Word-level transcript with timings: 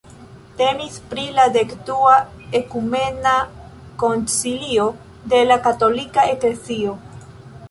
Temis 0.59 0.95
pri 1.11 1.25
la 1.39 1.43
dekdua 1.57 2.15
ekumena 2.61 3.35
koncilio 4.05 4.89
de 5.35 5.43
la 5.53 5.61
katolika 5.69 6.27
eklezio. 6.35 6.99